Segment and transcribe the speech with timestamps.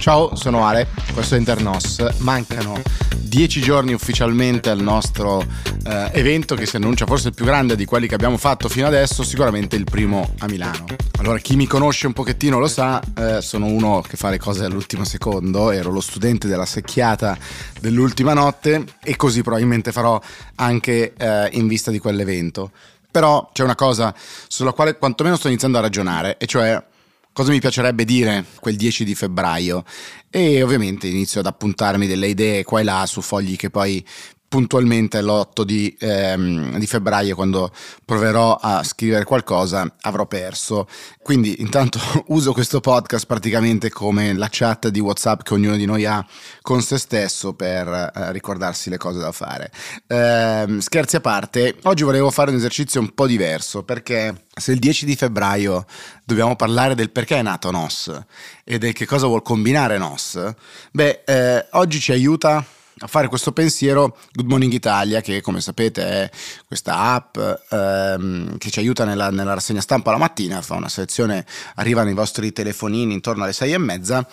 [0.00, 2.04] Ciao, sono Ale, questo è Internos.
[2.18, 2.82] Mancano
[3.20, 5.44] dieci giorni ufficialmente al nostro
[5.86, 8.88] eh, evento che si annuncia forse il più grande di quelli che abbiamo fatto fino
[8.88, 10.86] adesso, sicuramente il primo a Milano.
[11.18, 14.64] Allora, chi mi conosce un pochettino lo sa, eh, sono uno che fa le cose
[14.64, 17.38] all'ultimo secondo, ero lo studente della secchiata
[17.80, 20.20] dell'ultima notte e così probabilmente farò
[20.56, 22.72] anche eh, in vista di quell'evento.
[23.14, 24.12] Però c'è una cosa
[24.48, 26.84] sulla quale quantomeno sto iniziando a ragionare, e cioè
[27.32, 29.84] cosa mi piacerebbe dire quel 10 di febbraio?
[30.28, 34.04] E ovviamente inizio ad appuntarmi delle idee qua e là su fogli che poi
[34.54, 37.72] puntualmente l'8 di, ehm, di, febbraio quando
[38.04, 40.86] proverò a scrivere qualcosa avrò perso.
[41.20, 46.04] Quindi intanto uso questo podcast praticamente come la chat di whatsapp che ognuno di noi
[46.04, 46.24] ha
[46.62, 49.72] con se stesso per eh, ricordarsi le cose da fare.
[50.06, 54.78] Eh, scherzi a parte oggi volevo fare un esercizio un po' diverso perché se il
[54.78, 55.84] 10 di febbraio
[56.24, 58.22] dobbiamo parlare del perché è nato NOS
[58.62, 60.54] e del che cosa vuol combinare NOS
[60.92, 62.64] beh eh, oggi ci aiuta
[62.98, 66.30] a fare questo pensiero Good Morning Italia, che come sapete è
[66.66, 67.36] questa app
[67.70, 72.14] ehm, che ci aiuta nella, nella, rassegna stampa la mattina, fa una selezione, arriva nei
[72.14, 74.26] vostri telefonini intorno alle 6 e mezza,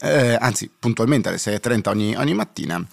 [0.00, 2.84] eh, anzi puntualmente alle 6.30 ogni, ogni mattina.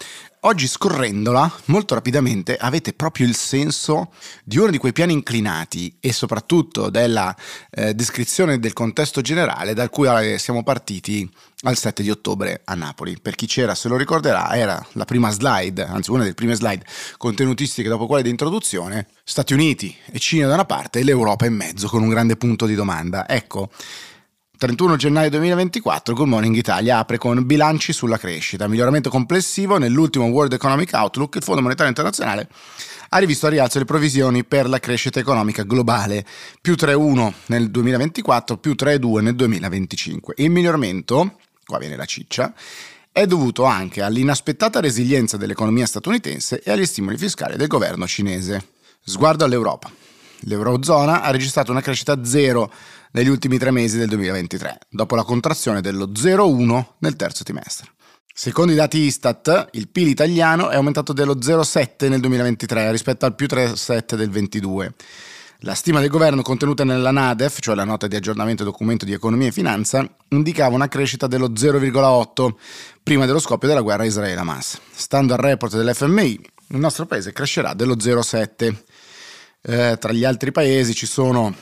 [0.46, 4.12] Oggi scorrendola molto rapidamente avete proprio il senso
[4.44, 7.34] di uno di quei piani inclinati e soprattutto della
[7.70, 13.18] eh, descrizione del contesto generale da cui siamo partiti al 7 di ottobre a Napoli.
[13.22, 16.84] Per chi c'era se lo ricorderà era la prima slide, anzi una delle prime slide
[17.16, 21.54] contenutistiche dopo quelle di introduzione, Stati Uniti e Cina da una parte e l'Europa in
[21.54, 23.30] mezzo con un grande punto di domanda.
[23.30, 23.70] Ecco,
[24.64, 30.54] 31 gennaio 2024 Good Morning Italia apre con bilanci sulla crescita, miglioramento complessivo nell'ultimo World
[30.54, 32.48] Economic Outlook, il Fondo Monetario Internazionale
[33.10, 36.26] ha rivisto a rialzo le provisioni per la crescita economica globale,
[36.62, 40.36] più 3,1 nel 2024, più 3,2 nel 2025.
[40.38, 42.54] Il miglioramento, qua viene la ciccia,
[43.12, 48.66] è dovuto anche all'inaspettata resilienza dell'economia statunitense e agli stimoli fiscali del governo cinese.
[49.04, 49.92] Sguardo all'Europa.
[50.46, 52.72] L'Eurozona ha registrato una crescita zero
[53.14, 57.92] negli ultimi tre mesi del 2023, dopo la contrazione dello 0,1 nel terzo trimestre.
[58.36, 63.36] Secondo i dati Istat, il PIL italiano è aumentato dello 0,7 nel 2023 rispetto al
[63.36, 64.94] più 3,7 del 2022.
[65.60, 69.48] La stima del governo contenuta nella NADEF, cioè la nota di aggiornamento documento di economia
[69.48, 72.50] e finanza, indicava una crescita dello 0,8
[73.04, 74.80] prima dello scoppio della guerra Israele-Hamas.
[74.92, 78.76] Stando al report dell'FMI, il nostro paese crescerà dello 0,7.
[79.62, 81.56] Eh, tra gli altri paesi ci sono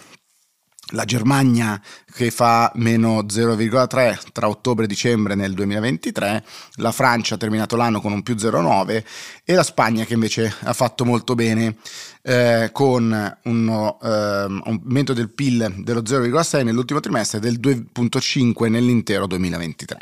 [0.91, 1.79] la Germania
[2.13, 6.43] che fa meno 0,3 tra ottobre e dicembre nel 2023,
[6.75, 9.03] la Francia ha terminato l'anno con un più 0,9
[9.43, 11.75] e la Spagna che invece ha fatto molto bene
[12.21, 19.27] eh, con un eh, aumento del PIL dello 0,6 nell'ultimo trimestre e del 2,5 nell'intero
[19.27, 19.97] 2023.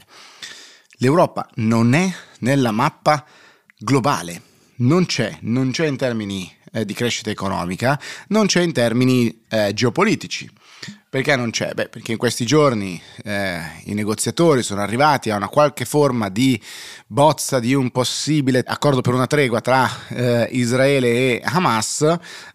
[1.02, 3.26] L'Europa non è nella mappa
[3.78, 4.42] globale,
[4.78, 9.74] non c'è, non c'è in termini eh, di crescita economica, non c'è in termini eh,
[9.74, 10.50] geopolitici.
[11.12, 11.74] Perché non c'è?
[11.74, 16.62] Beh, perché in questi giorni eh, i negoziatori sono arrivati a una qualche forma di
[17.08, 22.02] bozza di un possibile accordo per una tregua tra eh, Israele e Hamas,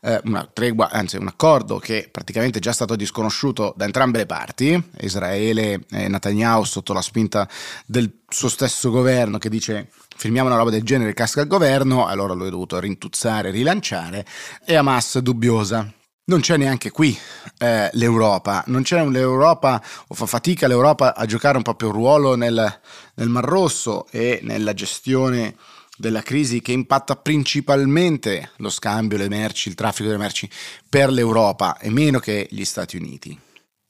[0.00, 4.26] eh, una tregua, anzi un accordo che praticamente è già stato disconosciuto da entrambe le
[4.26, 7.48] parti, Israele e Netanyahu sotto la spinta
[7.86, 12.34] del suo stesso governo che dice firmiamo una roba del genere casca il governo, allora
[12.34, 14.24] lui è dovuto rintuzzare, rilanciare,
[14.64, 15.92] e Hamas dubbiosa
[16.26, 17.16] non c'è neanche qui
[17.58, 22.80] eh, l'Europa, non c'è l'Europa o fa fatica l'Europa a giocare un proprio ruolo nel,
[23.14, 25.56] nel Mar Rosso e nella gestione
[25.96, 30.48] della crisi che impatta principalmente lo scambio, le merci, il traffico delle merci
[30.88, 33.38] per l'Europa e meno che gli Stati Uniti.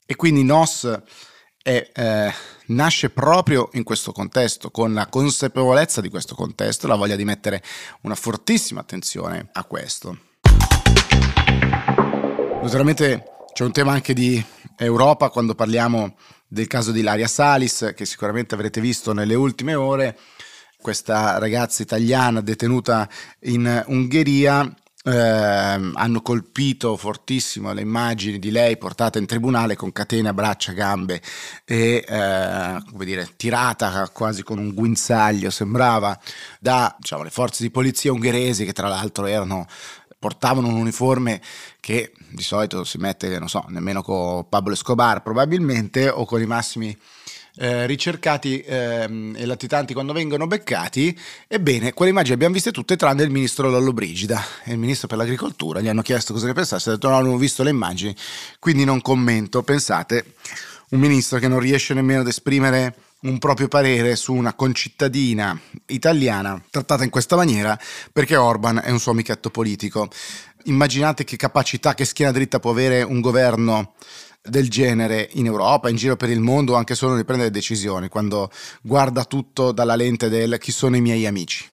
[0.05, 1.01] E quindi NOS
[1.63, 2.33] è, eh,
[2.67, 7.63] nasce proprio in questo contesto, con la consapevolezza di questo contesto, la voglia di mettere
[8.01, 10.19] una fortissima attenzione a questo.
[12.65, 14.43] Naturalmente c'è un tema anche di
[14.75, 16.15] Europa quando parliamo
[16.47, 20.17] del caso di Laria Salis, che sicuramente avrete visto nelle ultime ore,
[20.81, 23.07] questa ragazza italiana detenuta
[23.41, 24.67] in Ungheria.
[25.07, 30.71] Eh, hanno colpito fortissimo le immagini di lei portata in tribunale con catene a braccia,
[30.71, 31.21] gambe
[31.63, 36.19] e eh, come dire, tirata quasi con un guinzaglio, sembrava
[36.59, 39.67] da diciamo, le forze di polizia ungheresi che tra l'altro erano
[40.25, 41.39] portavano un uniforme
[41.79, 46.47] che di solito si mette, non so, nemmeno con Pablo Escobar probabilmente o con i
[46.47, 46.97] massimi
[47.57, 51.15] eh, ricercati eh, e latitanti quando vengono beccati,
[51.47, 55.17] ebbene, quelle immagini le abbiamo viste tutte tranne il ministro Lollobrigida e il ministro per
[55.17, 55.79] l'agricoltura.
[55.79, 58.15] Gli hanno chiesto cosa ne pensasse, ha detto no, non ho visto le immagini,
[58.57, 59.61] quindi non commento.
[59.61, 60.33] Pensate,
[60.89, 62.95] un ministro che non riesce nemmeno ad esprimere
[63.25, 67.77] un proprio parere su una concittadina italiana trattata in questa maniera
[68.11, 70.07] perché Orban è un suo amichetto politico.
[70.65, 73.93] Immaginate che capacità, che schiena dritta può avere un governo
[74.41, 78.49] del genere in Europa, in giro per il mondo, anche solo nel prendere decisioni, quando
[78.81, 81.69] guarda tutto dalla lente del chi sono i miei amici.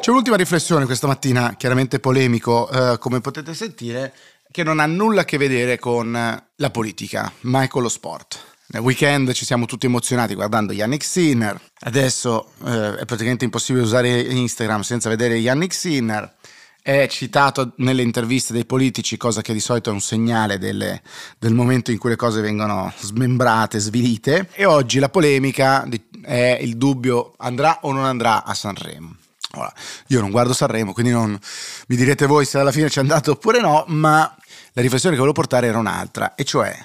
[0.00, 4.12] C'è un'ultima riflessione questa mattina, chiaramente polemico, eh, come potete sentire,
[4.50, 8.55] che non ha nulla a che vedere con la politica, ma è con lo sport.
[8.68, 11.60] Nel weekend ci siamo tutti emozionati guardando Yannick Sinner.
[11.80, 16.34] Adesso eh, è praticamente impossibile usare Instagram senza vedere Yannick Sinner.
[16.82, 21.00] È citato nelle interviste dei politici, cosa che di solito è un segnale delle,
[21.38, 24.48] del momento in cui le cose vengono smembrate, svilite.
[24.52, 25.86] E oggi la polemica
[26.22, 29.14] è il dubbio andrà o non andrà a Sanremo.
[29.54, 29.72] Ora,
[30.08, 31.38] io non guardo Sanremo, quindi non
[31.86, 34.36] mi direte voi se alla fine ci è andato oppure no, ma
[34.72, 36.76] la riflessione che volevo portare era un'altra, e cioè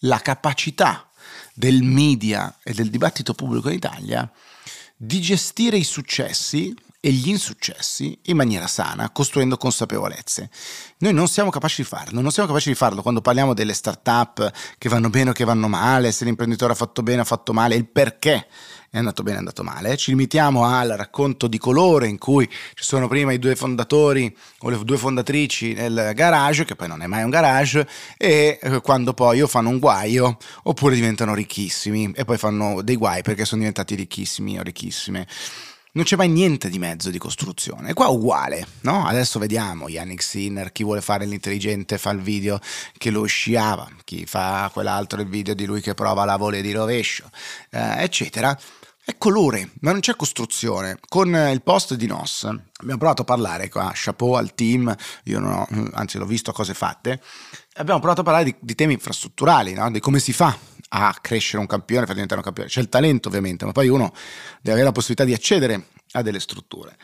[0.00, 1.08] la capacità
[1.54, 4.30] del media e del dibattito pubblico in Italia
[4.96, 10.48] di gestire i successi e gli insuccessi in maniera sana, costruendo consapevolezze.
[10.98, 14.52] Noi non siamo capaci di farlo, non siamo capaci di farlo quando parliamo delle start-up
[14.78, 17.52] che vanno bene o che vanno male, se l'imprenditore ha fatto bene o ha fatto
[17.52, 18.46] male, il perché
[18.88, 19.96] è andato bene, è andato male.
[19.96, 24.68] Ci limitiamo al racconto di colore in cui ci sono prima i due fondatori o
[24.68, 27.84] le due fondatrici nel garage, che poi non è mai un garage,
[28.16, 32.94] e eh, quando poi o fanno un guaio oppure diventano ricchissimi e poi fanno dei
[32.94, 35.26] guai perché sono diventati ricchissimi o ricchissime
[35.94, 37.90] non c'è mai niente di mezzo di costruzione.
[37.90, 39.06] E qua uguale, no?
[39.06, 42.58] Adesso vediamo Yannick Sinner, chi vuole fare l'intelligente fa il video
[42.96, 46.72] che lo sciava, chi fa quell'altro il video di lui che prova la vole di
[46.72, 47.28] rovescio,
[47.70, 48.58] eh, eccetera.
[49.04, 50.98] È colore, ma non c'è costruzione.
[51.08, 55.52] Con il post di NOS abbiamo provato a parlare qua, chapeau al team, io non
[55.52, 57.20] ho, anzi l'ho visto cose fatte,
[57.74, 59.90] abbiamo provato a parlare di, di temi infrastrutturali, no?
[59.90, 60.56] di come si fa
[60.94, 62.68] a crescere un campione, far diventare un campione.
[62.68, 64.12] C'è il talento ovviamente, ma poi uno
[64.60, 66.96] deve avere la possibilità di accedere a delle strutture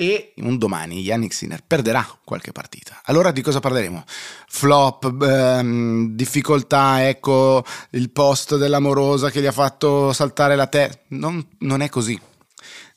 [0.00, 3.00] e un domani Yannick Sinner perderà qualche partita.
[3.06, 4.04] Allora di cosa parleremo?
[4.46, 11.00] Flop, ehm, difficoltà, ecco il post dell'amorosa che gli ha fatto saltare la testa.
[11.08, 12.16] Non, non è così.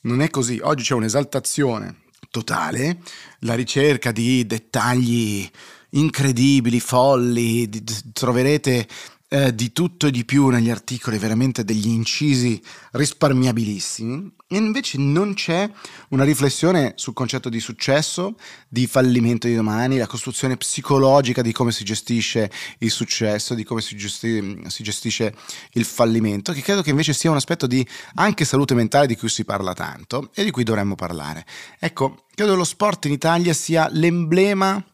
[0.02, 0.60] Non è così.
[0.62, 2.98] Oggi c'è un'esaltazione totale,
[3.40, 5.50] la ricerca di dettagli
[5.90, 7.68] incredibili, folli,
[8.12, 8.86] troverete
[9.32, 15.32] eh, di tutto e di più negli articoli, veramente degli incisi risparmiabilissimi, e invece non
[15.32, 15.70] c'è
[16.10, 18.34] una riflessione sul concetto di successo,
[18.68, 22.50] di fallimento di domani, la costruzione psicologica di come si gestisce
[22.80, 25.34] il successo, di come si, gesti- si gestisce
[25.72, 27.86] il fallimento, che credo che invece sia un aspetto di
[28.16, 31.46] anche salute mentale di cui si parla tanto e di cui dovremmo parlare.
[31.78, 34.84] Ecco, credo lo sport in Italia sia l'emblema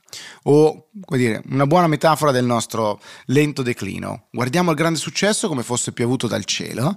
[0.44, 4.26] o come dire, una buona metafora del nostro lento declino.
[4.30, 6.96] Guardiamo il grande successo come fosse piovuto dal cielo,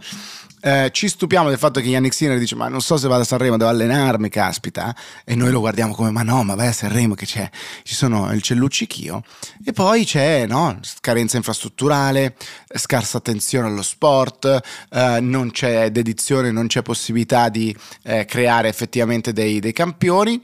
[0.63, 3.25] eh, ci stupiamo del fatto che Yannick Sinner dice ma non so se vado a
[3.25, 7.15] Sanremo, devo allenarmi, caspita, e noi lo guardiamo come ma no, ma vai a Sanremo
[7.15, 7.49] che c'è,
[7.83, 9.23] ci sono il celluccichio,
[9.63, 12.35] e poi c'è no, carenza infrastrutturale,
[12.75, 14.59] scarsa attenzione allo sport,
[14.91, 20.39] eh, non c'è dedizione, non c'è possibilità di eh, creare effettivamente dei, dei campioni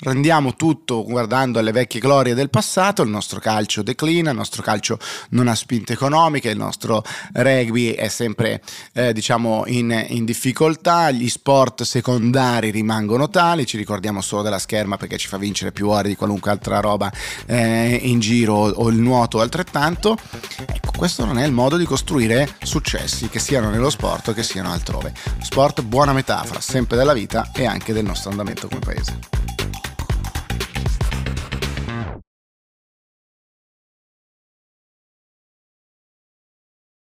[0.00, 4.96] Rendiamo tutto guardando alle vecchie glorie del passato, il nostro calcio declina, il nostro calcio
[5.30, 7.02] non ha spinte economiche, il nostro
[7.32, 8.62] rugby è sempre
[8.92, 14.96] eh, diciamo in, in, difficoltà, gli sport secondari rimangono tali, ci ricordiamo solo della scherma
[14.96, 17.10] perché ci fa vincere più ore di qualunque altra roba
[17.46, 20.16] eh, in giro o il nuoto altrettanto.
[20.64, 24.44] Ecco, questo non è il modo di costruire successi, che siano nello sport o che
[24.44, 25.12] siano altrove.
[25.40, 29.37] Sport buona metafora, sempre della vita e anche del nostro andamento come paese.